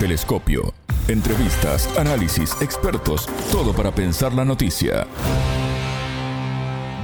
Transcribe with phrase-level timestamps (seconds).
[0.00, 0.72] Telescopio.
[1.08, 5.06] Entrevistas, análisis, expertos, todo para pensar la noticia.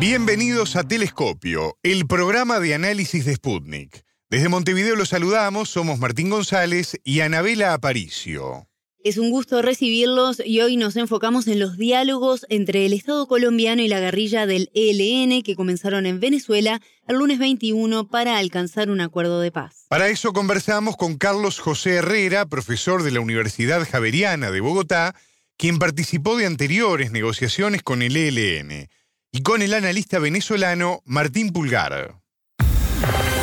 [0.00, 4.02] Bienvenidos a Telescopio, el programa de análisis de Sputnik.
[4.30, 8.66] Desde Montevideo los saludamos, somos Martín González y Anabela Aparicio.
[9.06, 13.80] Es un gusto recibirlos y hoy nos enfocamos en los diálogos entre el Estado colombiano
[13.80, 19.00] y la guerrilla del ELN que comenzaron en Venezuela el lunes 21 para alcanzar un
[19.00, 19.86] acuerdo de paz.
[19.86, 25.14] Para eso conversamos con Carlos José Herrera, profesor de la Universidad Javeriana de Bogotá,
[25.56, 28.88] quien participó de anteriores negociaciones con el ELN,
[29.30, 32.16] y con el analista venezolano Martín Pulgar.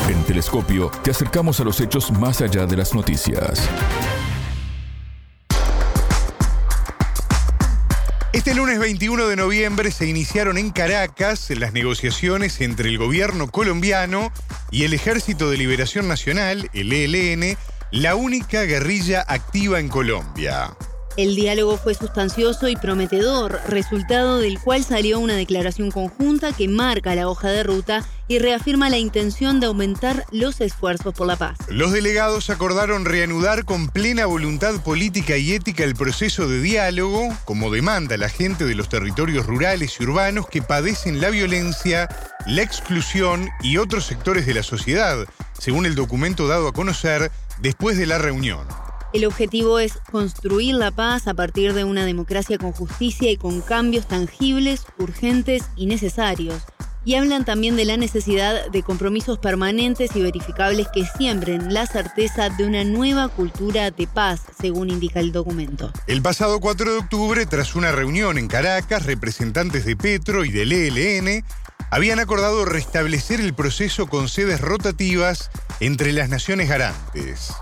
[0.09, 3.69] En Telescopio te acercamos a los hechos más allá de las noticias.
[8.53, 14.31] Este lunes 21 de noviembre se iniciaron en Caracas las negociaciones entre el gobierno colombiano
[14.69, 17.57] y el Ejército de Liberación Nacional, el ELN,
[17.89, 20.77] la única guerrilla activa en Colombia.
[21.15, 27.13] El diálogo fue sustancioso y prometedor, resultado del cual salió una declaración conjunta que marca
[27.13, 31.55] la hoja de ruta y reafirma la intención de aumentar los esfuerzos por la paz.
[31.67, 37.69] Los delegados acordaron reanudar con plena voluntad política y ética el proceso de diálogo, como
[37.69, 42.09] demanda la gente de los territorios rurales y urbanos que padecen la violencia,
[42.47, 45.27] la exclusión y otros sectores de la sociedad,
[45.59, 48.65] según el documento dado a conocer después de la reunión.
[49.13, 53.61] El objetivo es construir la paz a partir de una democracia con justicia y con
[53.61, 56.63] cambios tangibles, urgentes y necesarios.
[57.05, 62.49] Y hablan también de la necesidad de compromisos permanentes y verificables que siembren la certeza
[62.49, 65.91] de una nueva cultura de paz, según indica el documento.
[66.07, 70.71] El pasado 4 de octubre, tras una reunión en Caracas, representantes de Petro y del
[70.71, 71.45] ELN
[71.91, 77.53] habían acordado restablecer el proceso con sedes rotativas entre las naciones garantes.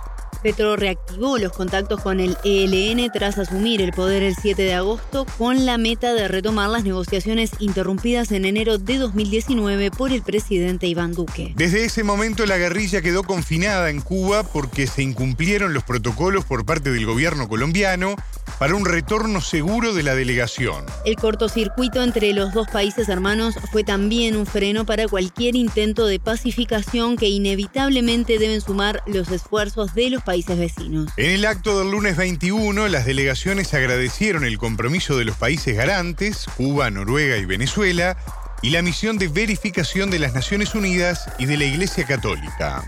[0.41, 5.25] Petro reactivó los contactos con el ELN tras asumir el poder el 7 de agosto
[5.37, 10.87] con la meta de retomar las negociaciones interrumpidas en enero de 2019 por el presidente
[10.87, 11.53] Iván Duque.
[11.55, 16.65] Desde ese momento la guerrilla quedó confinada en Cuba porque se incumplieron los protocolos por
[16.65, 18.15] parte del gobierno colombiano
[18.57, 20.85] para un retorno seguro de la delegación.
[21.05, 26.19] El cortocircuito entre los dos países hermanos fue también un freno para cualquier intento de
[26.19, 31.11] pacificación que inevitablemente deben sumar los esfuerzos de los países vecinos.
[31.17, 36.45] En el acto del lunes 21, las delegaciones agradecieron el compromiso de los países garantes,
[36.57, 38.17] Cuba, Noruega y Venezuela,
[38.61, 42.83] y la misión de verificación de las Naciones Unidas y de la Iglesia Católica.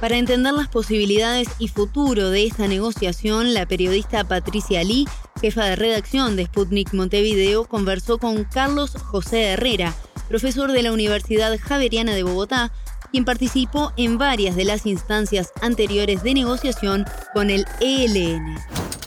[0.00, 5.06] Para entender las posibilidades y futuro de esta negociación, la periodista Patricia Lee,
[5.40, 9.94] jefa de redacción de Sputnik Montevideo, conversó con Carlos José Herrera,
[10.28, 12.72] profesor de la Universidad Javeriana de Bogotá,
[13.10, 17.04] quien participó en varias de las instancias anteriores de negociación
[17.34, 18.56] con el ELN.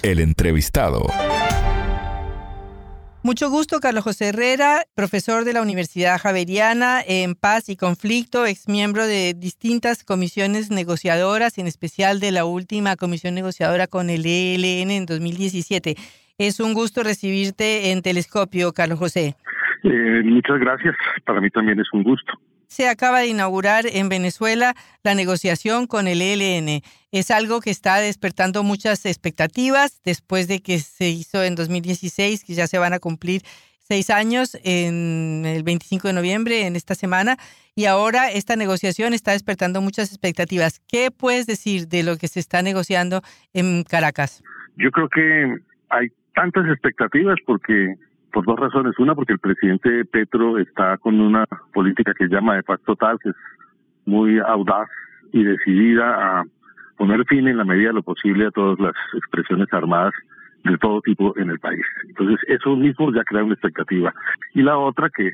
[0.01, 1.07] El entrevistado.
[3.25, 8.67] Mucho gusto, Carlos José Herrera, profesor de la Universidad Javeriana en Paz y Conflicto, ex
[8.67, 14.91] miembro de distintas comisiones negociadoras, en especial de la última comisión negociadora con el ELN
[14.91, 15.95] en 2017.
[16.37, 19.35] Es un gusto recibirte en Telescopio, Carlos José.
[19.83, 20.93] Eh, muchas gracias.
[21.25, 22.33] Para mí también es un gusto
[22.73, 26.81] se acaba de inaugurar en Venezuela la negociación con el ELN.
[27.11, 32.55] Es algo que está despertando muchas expectativas después de que se hizo en 2016, que
[32.55, 33.43] ya se van a cumplir
[33.79, 37.37] seis años en el 25 de noviembre, en esta semana,
[37.75, 40.79] y ahora esta negociación está despertando muchas expectativas.
[40.87, 43.21] ¿Qué puedes decir de lo que se está negociando
[43.53, 44.41] en Caracas?
[44.77, 45.57] Yo creo que
[45.89, 47.95] hay tantas expectativas porque
[48.33, 48.97] por dos razones.
[48.97, 53.29] Una, porque el presidente Petro está con una política que llama de paz total, que
[53.29, 53.35] es
[54.05, 54.89] muy audaz
[55.31, 56.43] y decidida a
[56.97, 60.13] poner fin en la medida de lo posible a todas las expresiones armadas
[60.63, 61.85] de todo tipo en el país.
[62.07, 64.13] Entonces, eso mismo ya crea una expectativa.
[64.53, 65.31] Y la otra, que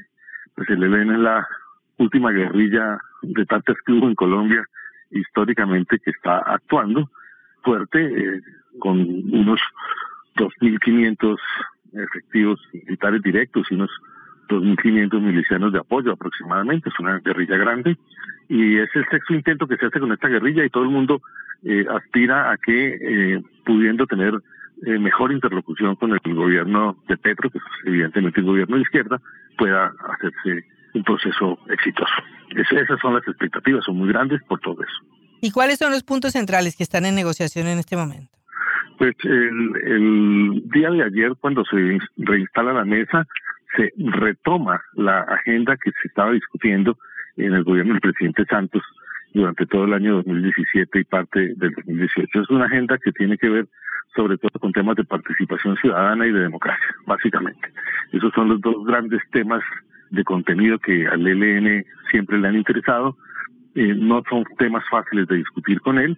[0.55, 1.47] pues, se le ven en la
[1.97, 4.63] última guerrilla de tantas clubes en Colombia,
[5.11, 7.09] históricamente, que está actuando
[7.63, 8.41] fuerte, eh,
[8.79, 9.59] con unos
[10.35, 11.37] 2.500
[11.93, 13.89] efectivos militares directos y unos
[14.49, 16.89] 2.500 milicianos de apoyo aproximadamente.
[16.89, 17.97] Es una guerrilla grande
[18.47, 21.21] y es el sexto intento que se hace con esta guerrilla y todo el mundo
[21.63, 24.33] eh, aspira a que, eh, pudiendo tener
[24.85, 29.21] eh, mejor interlocución con el gobierno de Petro, que es evidentemente un gobierno de izquierda,
[29.57, 32.13] pueda hacerse un proceso exitoso.
[32.55, 35.19] esas son las expectativas, son muy grandes por todo eso.
[35.41, 38.38] ¿Y cuáles son los puntos centrales que están en negociación en este momento?
[38.99, 43.25] Pues el, día de ayer, cuando se reinstala la mesa,
[43.77, 46.97] se retoma la agenda que se estaba discutiendo
[47.37, 48.83] en el gobierno del presidente Santos
[49.33, 52.41] durante todo el año 2017 y parte del 2018.
[52.41, 53.67] Es una agenda que tiene que ver
[54.15, 57.71] sobre todo con temas de participación ciudadana y de democracia, básicamente.
[58.11, 59.63] Esos son los dos grandes temas
[60.09, 63.15] de contenido que al ELN siempre le han interesado.
[63.75, 66.17] Eh, no son temas fáciles de discutir con él.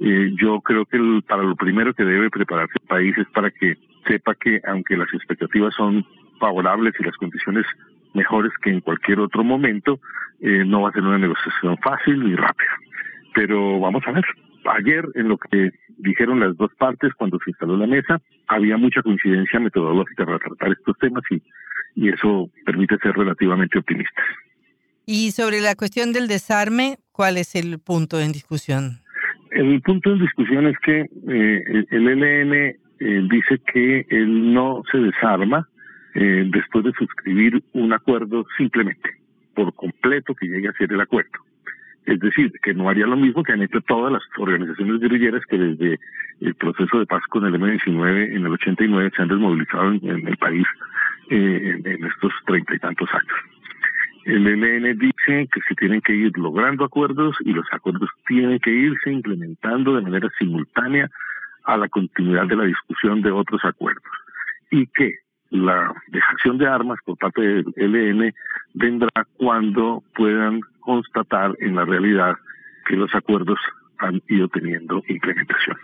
[0.00, 0.98] Eh, yo creo que
[1.28, 3.76] para lo primero que debe prepararse el país es para que
[4.08, 6.06] sepa que aunque las expectativas son
[6.38, 7.66] favorables y las condiciones
[8.14, 10.00] mejores que en cualquier otro momento,
[10.40, 12.70] eh, no va a ser una negociación fácil ni rápida.
[13.34, 14.24] Pero vamos a ver.
[14.64, 19.02] Ayer, en lo que dijeron las dos partes cuando se instaló la mesa, había mucha
[19.02, 21.42] coincidencia metodológica para tratar estos temas y,
[21.94, 24.24] y eso permite ser relativamente optimistas.
[25.06, 29.00] Y sobre la cuestión del desarme, ¿cuál es el punto en discusión?
[29.50, 32.76] El punto en discusión es que eh, el ELN eh,
[33.30, 35.66] dice que él no se desarma
[36.14, 39.10] eh, después de suscribir un acuerdo simplemente,
[39.54, 41.38] por completo que llegue a ser el acuerdo.
[42.06, 45.58] Es decir, que no haría lo mismo que han hecho todas las organizaciones guerrilleras que
[45.58, 46.00] desde
[46.40, 50.36] el proceso de paz con el M-19 en el 89 se han desmovilizado en, el
[50.36, 50.66] país
[51.30, 53.59] eh, en, estos treinta y tantos años.
[54.30, 58.70] El ELN dice que se tienen que ir logrando acuerdos y los acuerdos tienen que
[58.70, 61.10] irse implementando de manera simultánea
[61.64, 64.04] a la continuidad de la discusión de otros acuerdos.
[64.70, 65.16] Y que
[65.50, 68.32] la dejación de armas por parte del ELN
[68.74, 72.36] vendrá cuando puedan constatar en la realidad
[72.86, 73.58] que los acuerdos
[73.98, 75.76] han ido teniendo implementación.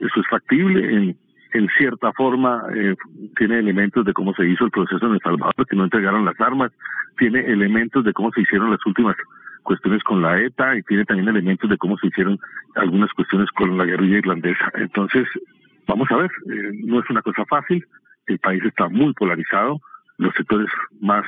[0.00, 1.16] Eso es factible en,
[1.52, 2.94] en cierta forma, eh,
[3.36, 6.40] tiene elementos de cómo se hizo el proceso en El Salvador, que no entregaron las
[6.40, 6.72] armas,
[7.16, 9.16] tiene elementos de cómo se hicieron las últimas
[9.62, 12.38] cuestiones con la ETA y tiene también elementos de cómo se hicieron
[12.74, 14.70] algunas cuestiones con la guerrilla irlandesa.
[14.74, 15.26] Entonces,
[15.86, 17.84] vamos a ver, eh, no es una cosa fácil,
[18.26, 19.80] el país está muy polarizado,
[20.18, 20.68] los sectores
[21.00, 21.24] más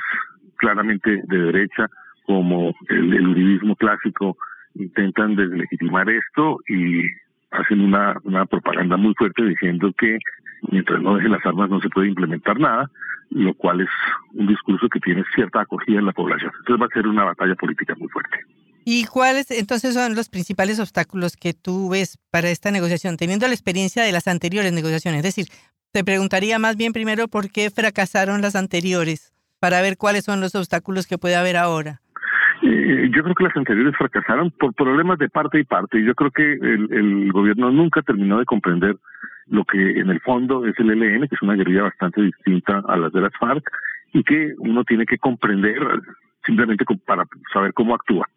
[0.57, 1.87] claramente de derecha,
[2.25, 4.37] como el, el clásico,
[4.75, 7.03] intentan deslegitimar esto y
[7.51, 8.15] hacen una,
[8.45, 10.17] propaganda muy fuerte diciendo que
[10.69, 12.89] mientras no dejen las armas no se puede implementar nada,
[13.29, 13.89] lo cual es
[14.33, 16.51] un discurso que tiene cierta acogida en la población.
[16.59, 18.37] Entonces va a ser una batalla política muy fuerte.
[18.83, 23.53] ¿Y cuáles entonces son los principales obstáculos que tú ves para esta negociación, teniendo la
[23.53, 25.19] experiencia de las anteriores negociaciones?
[25.19, 25.47] Es decir,
[25.91, 30.55] te preguntaría más bien primero por qué fracasaron las anteriores, para ver cuáles son los
[30.55, 32.01] obstáculos que puede haber ahora.
[32.61, 35.99] Yo creo que las anteriores fracasaron por problemas de parte y parte.
[35.99, 38.97] Y yo creo que el, gobierno nunca terminó de comprender
[39.47, 42.97] lo que en el fondo es el ELN, que es una guerrilla bastante distinta a
[42.97, 43.63] las de las FARC,
[44.13, 45.79] y que uno tiene que comprender
[46.45, 48.27] simplemente para saber cómo actúa.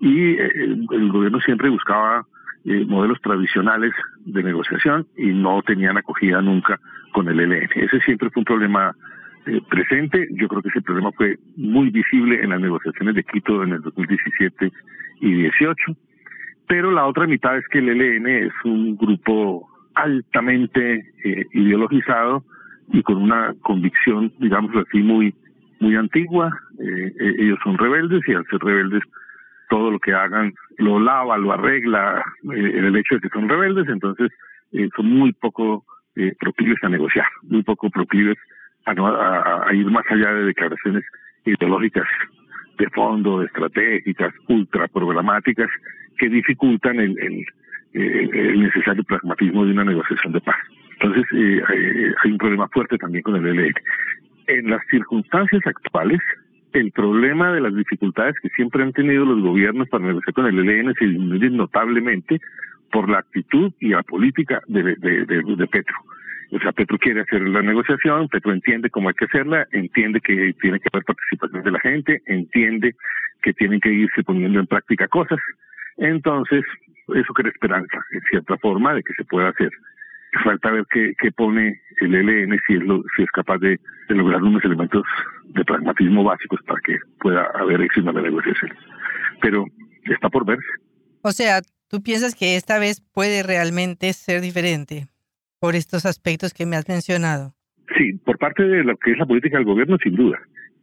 [0.00, 0.50] Y eh,
[0.90, 2.24] el gobierno siempre buscaba
[2.64, 3.92] eh, modelos tradicionales
[4.24, 6.80] de negociación y no tenían acogida nunca
[7.12, 7.68] con el ELN.
[7.74, 8.96] Ese siempre fue un problema
[9.46, 10.28] eh, presente.
[10.32, 13.82] Yo creo que ese problema fue muy visible en las negociaciones de Quito en el
[13.82, 14.72] 2017
[15.20, 15.96] y 18.
[16.66, 22.44] Pero la otra mitad es que el ELN es un grupo altamente eh, ideologizado
[22.92, 25.34] y con una convicción, digamos así, muy
[25.80, 26.50] muy antigua.
[26.78, 29.02] ellos son rebeldes y al ser rebeldes
[29.68, 33.48] todo lo que hagan lo lava, lo arregla, eh, en el hecho de que son
[33.48, 34.30] rebeldes, entonces
[34.72, 35.84] eh, son muy poco
[36.16, 38.36] eh, proclives a negociar, muy poco proclives
[38.86, 41.04] a, ir más allá de declaraciones
[41.44, 42.06] ideológicas
[42.78, 45.68] de fondo, estratégicas, ultra programáticas,
[46.18, 47.16] que dificultan el,
[47.92, 50.56] el, necesario pragmatismo de una negociación de paz.
[50.92, 51.24] Entonces,
[52.22, 53.74] hay un problema fuerte también con el ELN.
[54.46, 56.20] En las circunstancias actuales,
[56.72, 60.58] el problema de las dificultades que siempre han tenido los gobiernos para negociar con el
[60.58, 62.40] ELN se disminuye notablemente
[62.90, 65.96] por la actitud y la política de, de, Petro.
[66.52, 70.54] O sea, Petro quiere hacer la negociación, Petro entiende cómo hay que hacerla, entiende que
[70.60, 72.94] tiene que haber participación de la gente, entiende
[73.42, 75.38] que tienen que irse poniendo en práctica cosas.
[75.96, 76.64] Entonces,
[77.14, 79.70] eso crea esperanza, en cierta forma, de que se pueda hacer
[80.42, 84.64] falta ver qué, pone el ELN si es, lo, si es capaz de, lograr unos
[84.64, 85.04] elementos
[85.44, 88.72] de pragmatismo básicos para que pueda haber éxito en la negociación.
[89.40, 89.66] Pero
[90.04, 90.66] está por verse.
[91.22, 95.06] O sea, ¿tú piensas que esta vez puede realmente ser diferente
[95.64, 97.54] por estos aspectos que me has mencionado?
[97.96, 100.38] Sí, por parte de lo que es la política del gobierno, sin duda.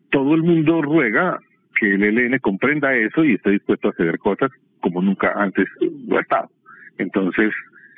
[0.10, 1.38] Todo el mundo ruega
[1.80, 5.68] que el ELN comprenda eso y esté dispuesto a ceder cosas como nunca antes
[6.08, 6.50] lo ha estado.
[6.98, 7.54] Entonces,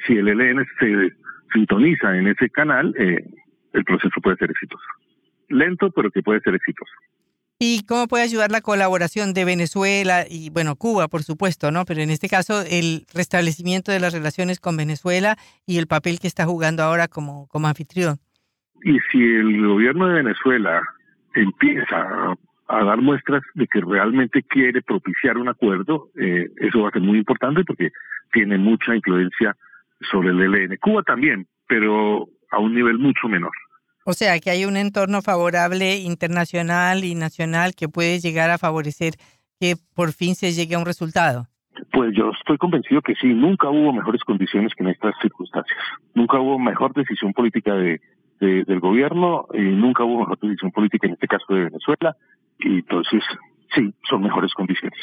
[0.06, 1.14] si el ELN se
[1.54, 3.30] sintoniza en ese canal, eh,
[3.72, 4.84] el proceso puede ser exitoso.
[5.48, 6.92] Lento, pero que puede ser exitoso.
[7.66, 11.86] ¿Y cómo puede ayudar la colaboración de Venezuela y, bueno, Cuba, por supuesto, ¿no?
[11.86, 16.28] Pero en este caso, el restablecimiento de las relaciones con Venezuela y el papel que
[16.28, 18.18] está jugando ahora como, como anfitrión.
[18.84, 20.82] Y si el gobierno de Venezuela
[21.36, 22.36] empieza
[22.68, 27.02] a, dar muestras de que realmente quiere propiciar un acuerdo, eh, eso va a ser
[27.02, 27.92] muy importante porque
[28.34, 29.56] tiene mucha influencia
[30.12, 30.76] sobre el ELN.
[30.82, 33.54] Cuba también, pero a un nivel mucho menor.
[34.06, 39.14] O sea, que hay un entorno favorable internacional y nacional que puede llegar a favorecer
[39.60, 41.48] que por fin se llegue a un resultado.
[41.92, 45.78] Pues yo estoy convencido que sí, nunca hubo mejores condiciones que en estas circunstancias.
[46.14, 48.00] Nunca hubo mejor decisión política de,
[48.40, 52.16] del gobierno y nunca hubo mejor decisión política en este caso de Venezuela.
[52.60, 53.24] Y entonces,
[53.74, 55.00] sí, son mejores condiciones.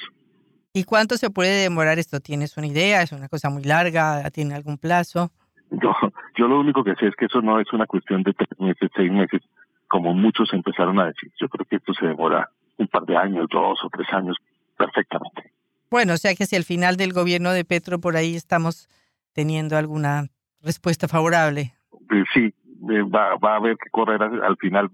[0.73, 2.21] ¿Y cuánto se puede demorar esto?
[2.21, 3.03] ¿Tienes una idea?
[3.03, 4.31] ¿Es una cosa muy larga?
[4.31, 5.33] ¿Tiene algún plazo?
[5.71, 5.95] Yo,
[6.37, 8.91] yo lo único que sé es que eso no es una cuestión de tres meses,
[8.95, 9.43] seis meses,
[9.89, 11.31] como muchos empezaron a decir.
[11.41, 14.37] Yo creo que esto se demora un par de años, dos o tres años,
[14.77, 15.53] perfectamente.
[15.91, 18.89] Bueno, o sea que si al final del gobierno de Petro por ahí estamos
[19.33, 20.29] teniendo alguna
[20.63, 21.75] respuesta favorable.
[22.11, 22.55] Eh, sí,
[22.91, 24.91] eh, va, va a haber que correr al final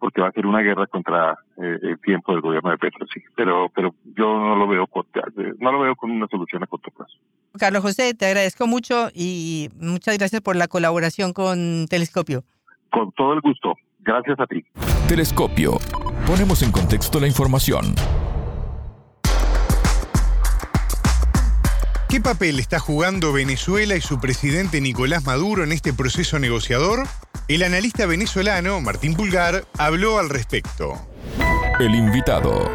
[0.00, 3.22] porque va a ser una guerra contra eh, el tiempo del gobierno de Petro, sí.
[3.36, 4.88] Pero, pero yo no lo veo
[5.58, 7.18] no lo veo con una solución a corto plazo.
[7.60, 12.42] Carlos José, te agradezco mucho y muchas gracias por la colaboración con Telescopio.
[12.90, 13.74] Con todo el gusto.
[14.00, 14.64] Gracias a ti.
[15.06, 15.78] Telescopio.
[16.26, 17.94] Ponemos en contexto la información.
[22.08, 27.06] ¿Qué papel está jugando Venezuela y su presidente Nicolás Maduro en este proceso negociador?
[27.46, 30.94] El analista venezolano Martín Pulgar habló al respecto.
[31.78, 32.70] El invitado.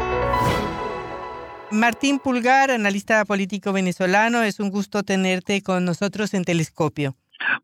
[1.70, 7.16] Martín Pulgar, analista político venezolano, es un gusto tenerte con nosotros en Telescopio.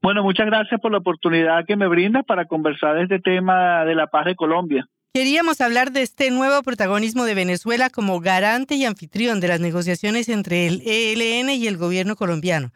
[0.03, 3.95] Bueno, muchas gracias por la oportunidad que me brinda para conversar de este tema de
[3.95, 4.89] la paz de Colombia.
[5.15, 10.29] Queríamos hablar de este nuevo protagonismo de Venezuela como garante y anfitrión de las negociaciones
[10.29, 12.73] entre el ELN y el gobierno colombiano.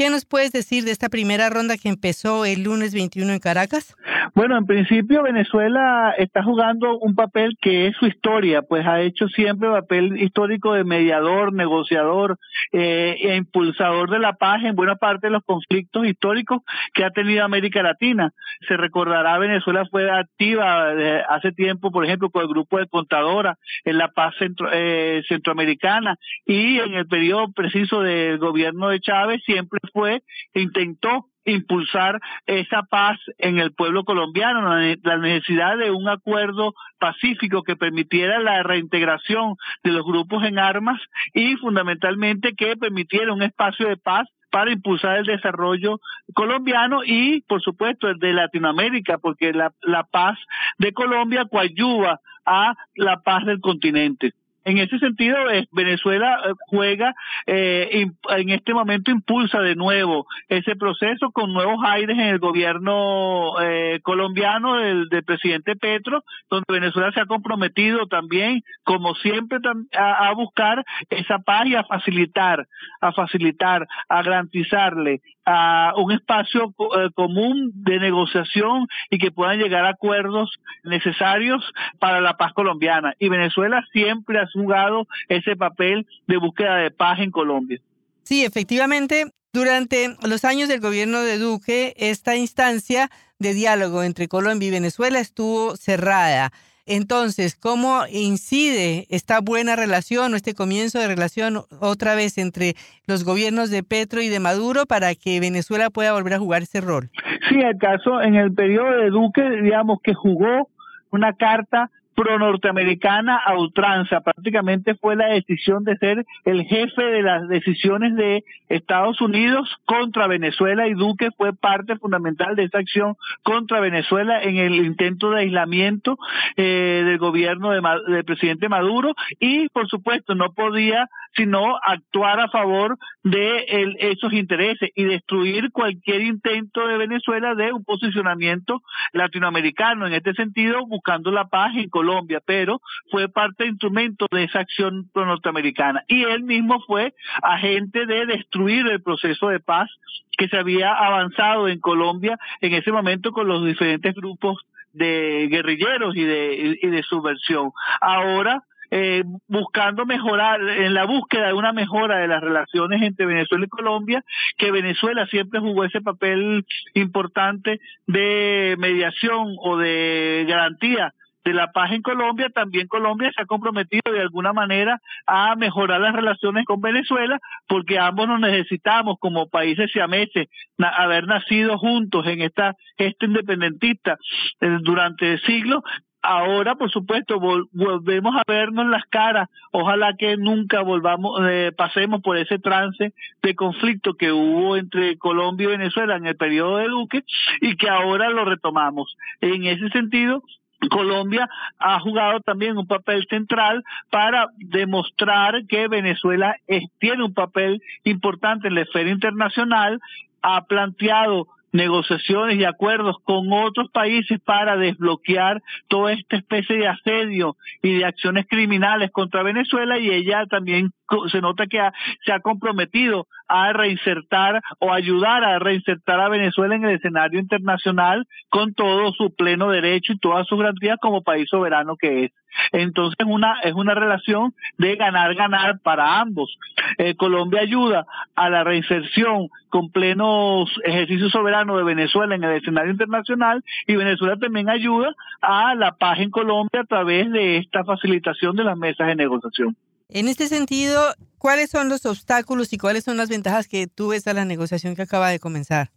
[0.00, 3.96] ¿Qué nos puedes decir de esta primera ronda que empezó el lunes 21 en Caracas?
[4.32, 9.26] Bueno, en principio Venezuela está jugando un papel que es su historia, pues ha hecho
[9.26, 12.38] siempre papel histórico de mediador, negociador
[12.70, 16.62] eh, e impulsador de la paz en buena parte de los conflictos históricos
[16.94, 18.30] que ha tenido América Latina.
[18.68, 23.58] Se recordará, Venezuela fue activa eh, hace tiempo, por ejemplo, con el grupo de Contadora
[23.84, 24.34] en la paz
[24.72, 26.14] eh, centroamericana
[26.46, 30.22] y en el periodo preciso del gobierno de Chávez siempre fue,
[30.54, 37.76] intentó impulsar esa paz en el pueblo colombiano, la necesidad de un acuerdo pacífico que
[37.76, 41.00] permitiera la reintegración de los grupos en armas
[41.32, 46.00] y fundamentalmente que permitiera un espacio de paz para impulsar el desarrollo
[46.34, 50.38] colombiano y, por supuesto, el de Latinoamérica, porque la, la paz
[50.78, 54.32] de Colombia coadyuva a la paz del continente.
[54.64, 55.36] En ese sentido,
[55.72, 57.14] Venezuela eh, juega,
[57.46, 63.60] eh, en este momento impulsa de nuevo ese proceso con nuevos aires en el gobierno
[63.62, 69.58] eh, colombiano del, presidente Petro, donde Venezuela se ha comprometido también, como siempre,
[69.96, 72.66] a, a buscar esa paz y a facilitar,
[73.00, 79.86] a facilitar, a garantizarle a un espacio eh, común de negociación y que puedan llegar
[79.86, 80.50] a acuerdos
[80.84, 81.64] necesarios
[81.98, 83.14] para la paz colombiana.
[83.18, 87.80] Y Venezuela siempre ha jugado ese papel de búsqueda de paz en Colombia.
[88.24, 94.68] Sí, efectivamente, durante los años del gobierno de Duque, esta instancia de diálogo entre Colombia
[94.68, 96.52] y Venezuela estuvo cerrada.
[96.84, 102.74] Entonces, ¿cómo incide esta buena relación o este comienzo de relación otra vez entre
[103.06, 106.80] los gobiernos de Petro y de Maduro para que Venezuela pueda volver a jugar ese
[106.80, 107.10] rol?
[107.48, 110.70] Sí, el caso en el periodo de Duque, digamos que jugó
[111.10, 114.20] una carta pro-norteamericana a ultranza.
[114.22, 120.26] Prácticamente fue la decisión de ser el jefe de las decisiones de Estados Unidos contra
[120.26, 125.42] Venezuela y Duque fue parte fundamental de esa acción contra Venezuela en el intento de
[125.42, 126.18] aislamiento
[126.56, 132.48] eh, del gobierno de, del presidente Maduro y, por supuesto, no podía sino actuar a
[132.48, 138.82] favor de esos intereses y destruir cualquier intento de Venezuela de un posicionamiento
[139.12, 140.06] latinoamericano.
[140.06, 142.07] En este sentido, buscando la paz en Colombia,
[142.44, 146.04] pero fue parte instrumento de esa acción norteamericana.
[146.08, 149.88] Y él mismo fue agente de destruir el proceso de paz
[150.36, 156.16] que se había avanzado en Colombia en ese momento con los diferentes grupos de guerrilleros
[156.16, 157.72] y de, y de subversión.
[158.00, 163.66] Ahora eh, buscando mejorar, en la búsqueda de una mejora de las relaciones entre Venezuela
[163.66, 164.24] y Colombia,
[164.56, 171.12] que Venezuela siempre jugó ese papel importante de mediación o de garantía
[171.44, 176.00] de la paz en Colombia, también Colombia se ha comprometido de alguna manera a mejorar
[176.00, 182.42] las relaciones con Venezuela, porque ambos nos necesitamos como países siameses, haber nacido juntos en
[182.42, 184.16] esta gesta independentista
[184.60, 185.82] eh, durante siglos,
[186.22, 189.48] ahora, por supuesto, volvemos a vernos las caras.
[189.72, 195.64] Ojalá que nunca volvamos, eh, pasemos por ese trance de conflicto que hubo entre Colombia
[195.64, 197.24] y Venezuela en el periodo de Duque
[197.60, 199.16] y que ahora lo retomamos.
[199.40, 200.42] En ese sentido,
[200.90, 206.56] Colombia ha jugado también un papel central para demostrar que Venezuela
[206.98, 210.00] tiene un papel importante en la esfera internacional,
[210.42, 217.56] ha planteado negociaciones y acuerdos con otros países para desbloquear toda esta especie de asedio
[217.82, 220.92] y de acciones criminales contra Venezuela y ella también
[221.30, 221.80] se nota que
[222.24, 228.26] se ha comprometido a reinsertar o ayudar a reinsertar a Venezuela en el escenario internacional
[228.50, 232.32] con todo su pleno derecho y todas sus garantías como país soberano que es.
[232.72, 236.56] Entonces una, es una relación de ganar-ganar para ambos.
[236.96, 242.92] Eh, Colombia ayuda a la reinserción con plenos ejercicio soberano de Venezuela en el escenario
[242.92, 248.56] internacional y Venezuela también ayuda a la paz en Colombia a través de esta facilitación
[248.56, 249.76] de las mesas de negociación.
[250.10, 254.26] En este sentido, ¿cuáles son los obstáculos y cuáles son las ventajas que tú ves
[254.26, 255.90] a la negociación que acaba de comenzar?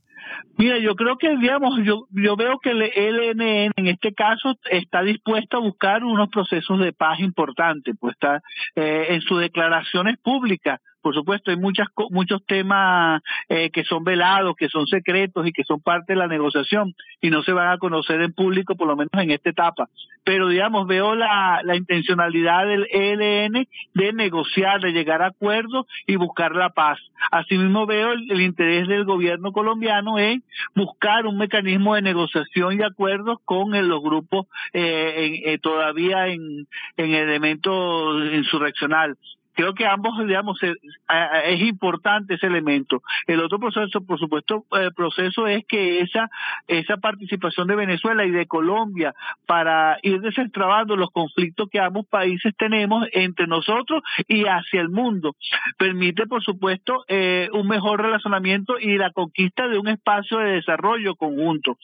[0.57, 5.01] Mira, yo creo que, digamos, yo, yo veo que el ELN en este caso está
[5.01, 8.41] dispuesto a buscar unos procesos de paz importantes, pues está
[8.75, 14.55] eh, en sus declaraciones públicas por supuesto, hay muchas, muchos temas eh, que son velados,
[14.55, 17.77] que son secretos y que son parte de la negociación y no se van a
[17.77, 19.89] conocer en público, por lo menos en esta etapa.
[20.23, 26.15] Pero, digamos, veo la, la intencionalidad del ELN de negociar, de llegar a acuerdos y
[26.15, 26.99] buscar la paz.
[27.31, 30.43] Asimismo, veo el, interés del gobierno colombiano en
[30.75, 36.67] buscar un mecanismo de negociación y acuerdos con los grupos eh, eh, todavía en,
[36.97, 39.17] en elementos insurreccional
[39.53, 43.01] creo que ambos, digamos, es importante ese elemento.
[43.27, 46.29] El otro proceso, por supuesto, eh, proceso es que esa,
[46.67, 49.13] esa participación de Venezuela y de Colombia
[49.45, 55.35] para ir desentrabando los conflictos que ambos países tenemos entre nosotros y hacia el mundo,
[55.77, 61.15] permite, por supuesto, eh, un mejor relacionamiento y la conquista de un espacio de desarrollo
[61.15, 61.77] conjunto.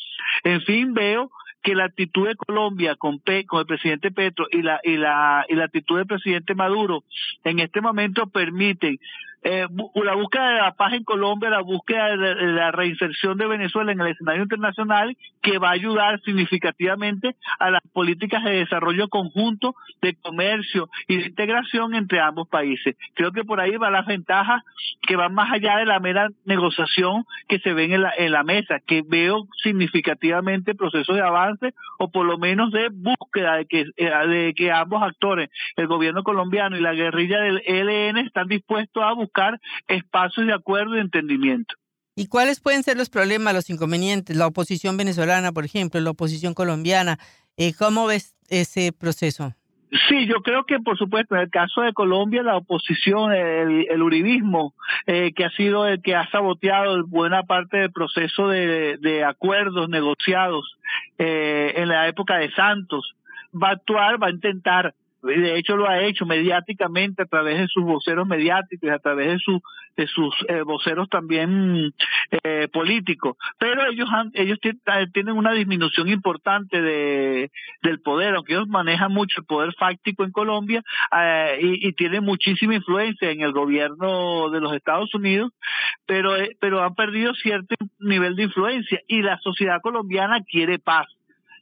[0.43, 1.29] En fin, veo
[1.61, 5.55] que la actitud de Colombia con, con el presidente Petro y la, y, la, y
[5.55, 7.03] la actitud del presidente Maduro
[7.43, 8.99] en este momento permiten
[9.49, 13.93] eh, la búsqueda de la paz en Colombia, la búsqueda de, la reinserción de Venezuela
[13.93, 19.73] en el escenario internacional, que va a ayudar significativamente a las políticas de desarrollo conjunto,
[20.01, 22.97] de comercio y de integración entre ambos países.
[23.13, 24.63] Creo que por ahí va las ventajas
[25.01, 28.43] que van más allá de la mera negociación que se ven en la, en la
[28.43, 33.85] mesa, que veo significativamente procesos de avance o por lo menos de búsqueda de que,
[33.95, 39.03] eh, de que ambos actores, el gobierno colombiano y la guerrilla del ELN, están dispuestos
[39.03, 41.75] a buscar buscar espacios de acuerdo y entendimiento.
[42.15, 44.35] ¿Y cuáles pueden ser los problemas, los inconvenientes?
[44.35, 47.19] La oposición venezolana, por ejemplo, la oposición colombiana.
[47.57, 49.53] Eh, ¿Cómo ves ese proceso?
[50.09, 54.73] Sí, yo creo que por supuesto en el caso de Colombia la oposición, el, uribismo,
[55.05, 60.77] eh, que ha sido el que ha saboteado buena parte del proceso de, acuerdos negociados
[61.19, 63.15] eh, en la época de Santos,
[63.53, 67.67] va a actuar, va a intentar de hecho lo ha hecho mediáticamente a través de
[67.67, 69.61] sus voceros mediáticos y a través de, su,
[69.95, 71.93] de sus eh, voceros también
[72.43, 73.35] eh, políticos.
[73.57, 77.51] Pero ellos han, ellos eh, tienen una disminución importante de
[77.81, 78.35] del poder.
[78.35, 80.83] Aunque ellos manejan mucho el poder fáctico en Colombia
[81.59, 85.51] y, y tienen muchísima influencia en el gobierno de los Estados Unidos
[86.05, 88.99] pero pero han perdido cierto nivel de influencia.
[89.07, 91.07] Y la sociedad colombiana quiere paz.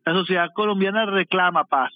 [0.06, 1.92] La sociedad colombiana reclama paz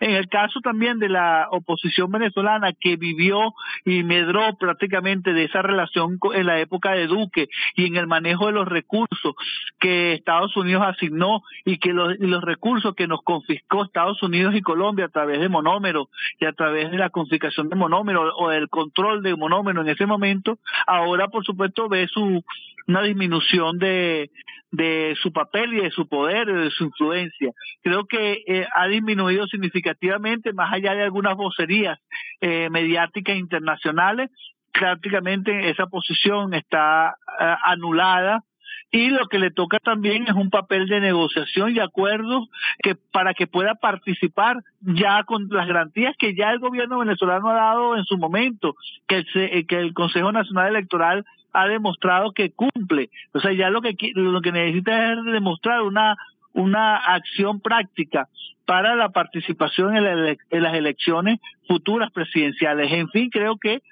[0.00, 5.62] en el caso también de la oposición venezolana que vivió y medró prácticamente de esa
[5.62, 9.34] relación en la época de Duque y en el manejo de los recursos
[9.78, 14.62] que Estados Unidos asignó y que los, los recursos que nos confiscó Estados Unidos y
[14.62, 16.08] Colombia a través de monómeros
[16.40, 20.06] y a través de la confiscación de monómeros o del control de monómeros en ese
[20.06, 22.44] momento, ahora por supuesto ve su
[22.86, 24.30] una disminución de,
[24.70, 27.52] de su papel y de su poder y de su influencia.
[27.82, 31.98] Creo que eh, ha disminuido significativamente, más allá de algunas vocerías
[32.40, 34.30] eh, mediáticas internacionales,
[34.72, 38.42] prácticamente esa posición está eh, anulada
[38.90, 42.48] y lo que le toca también es un papel de negociación y acuerdos
[42.82, 47.54] que para que pueda participar ya con las garantías que ya el gobierno venezolano ha
[47.54, 48.74] dado en su momento,
[49.08, 53.10] que el, que el Consejo Nacional Electoral ha demostrado que cumple.
[53.32, 56.16] O sea, ya lo que lo que necesita es demostrar una
[56.54, 58.28] una acción práctica
[58.66, 62.92] para la participación en, en las elecciones futuras presidenciales.
[62.92, 63.82] En fin, creo que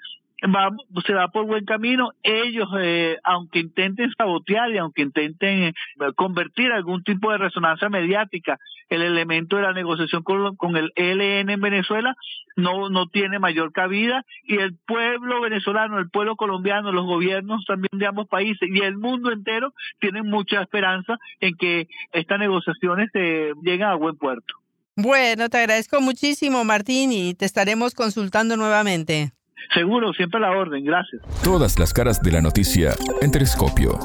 [0.45, 0.71] va,
[1.07, 2.13] se va por buen camino.
[2.23, 5.73] Ellos, eh, aunque intenten sabotear y aunque intenten eh,
[6.17, 11.51] convertir algún tipo de resonancia mediática el elemento de la negociación con, con el ELN
[11.51, 12.17] en Venezuela,
[12.57, 17.91] no, no tiene mayor cabida y el pueblo venezolano, el pueblo colombiano, los gobiernos también
[17.93, 23.53] de ambos países y el mundo entero tienen mucha esperanza en que estas negociaciones eh,
[23.63, 24.55] lleguen a buen puerto.
[24.97, 29.33] Bueno, te agradezco muchísimo, Martín, y te estaremos consultando nuevamente.
[29.75, 31.23] Seguro, siempre la orden, gracias.
[31.43, 33.99] Todas las caras de la noticia en Telescopio.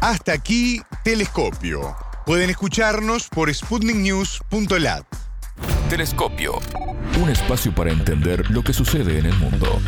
[0.00, 1.96] Hasta aquí, Telescopio.
[2.26, 5.06] Pueden escucharnos por sputniknews.lat.
[5.88, 6.58] Telescopio.
[7.22, 9.80] Un espacio para entender lo que sucede en el mundo.